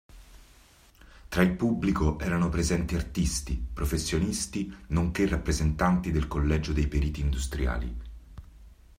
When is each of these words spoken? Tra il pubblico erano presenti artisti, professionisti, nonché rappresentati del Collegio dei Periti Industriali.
Tra 1.29 1.43
il 1.43 1.51
pubblico 1.55 2.17
erano 2.17 2.49
presenti 2.49 2.95
artisti, 2.95 3.63
professionisti, 3.71 4.75
nonché 4.87 5.27
rappresentati 5.27 6.09
del 6.09 6.27
Collegio 6.27 6.73
dei 6.73 6.87
Periti 6.87 7.21
Industriali. 7.21 7.97